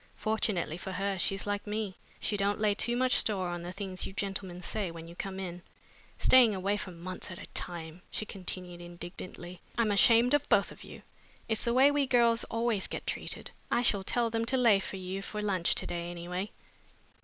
[0.15, 4.03] "Fortunately for her, she's like me she don't lay too much store on the things
[4.07, 5.61] you gentlemen say when you come in.
[6.17, 9.61] Staying away for months at a time!" she continued indignantly.
[9.77, 11.03] "I'm ashamed of both of you.
[11.47, 13.51] It's the way we girls always get treated.
[13.69, 16.49] I shall tell them to lay for you for lunch to day, anyway."